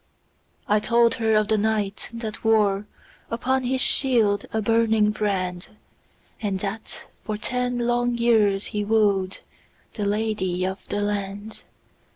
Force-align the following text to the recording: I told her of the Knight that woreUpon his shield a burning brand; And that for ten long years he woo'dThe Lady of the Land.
I 0.67 0.79
told 0.79 1.13
her 1.21 1.35
of 1.35 1.47
the 1.47 1.59
Knight 1.59 2.09
that 2.11 2.37
woreUpon 2.41 3.67
his 3.67 3.81
shield 3.81 4.47
a 4.51 4.59
burning 4.59 5.11
brand; 5.11 5.67
And 6.41 6.59
that 6.61 7.03
for 7.23 7.37
ten 7.37 7.77
long 7.77 8.17
years 8.17 8.65
he 8.73 8.83
woo'dThe 8.83 9.41
Lady 10.07 10.65
of 10.65 10.83
the 10.89 11.01
Land. 11.01 11.61